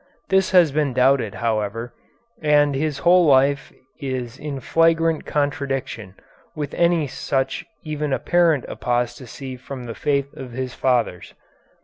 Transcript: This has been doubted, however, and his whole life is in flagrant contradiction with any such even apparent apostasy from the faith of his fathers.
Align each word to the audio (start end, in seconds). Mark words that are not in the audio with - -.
This 0.29 0.49
has 0.49 0.71
been 0.71 0.93
doubted, 0.93 1.35
however, 1.35 1.93
and 2.41 2.73
his 2.73 2.97
whole 3.05 3.23
life 3.27 3.71
is 3.99 4.39
in 4.39 4.59
flagrant 4.59 5.27
contradiction 5.27 6.15
with 6.55 6.73
any 6.73 7.05
such 7.05 7.67
even 7.83 8.11
apparent 8.11 8.65
apostasy 8.67 9.55
from 9.57 9.83
the 9.83 9.93
faith 9.93 10.33
of 10.35 10.53
his 10.53 10.73
fathers. 10.73 11.35